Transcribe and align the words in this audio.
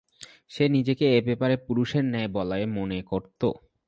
সে 0.49 0.63
নিজেকে 0.69 1.05
এ 1.11 1.19
ব্যাপারে 1.27 1.55
পুরুষের 1.65 2.03
ন্যায় 2.05 2.29
বলে 2.35 2.59
মনে 2.75 2.99
করত। 3.03 3.41